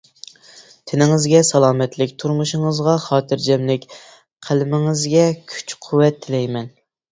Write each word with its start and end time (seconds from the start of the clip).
تېنىڭىزگە 0.91 1.41
سالامەتلىك، 1.49 2.15
تۇرمۇشىڭىزغا 2.23 2.97
خاتىرجەملىك، 3.05 3.87
قەلىمىڭىزگە 4.49 5.29
كۈچ-قۇۋۋەت 5.55 6.21
تىلەيمەن. 6.27 6.71